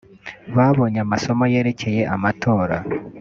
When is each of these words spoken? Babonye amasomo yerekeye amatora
Babonye 0.55 0.99
amasomo 1.05 1.43
yerekeye 1.53 2.01
amatora 2.15 2.77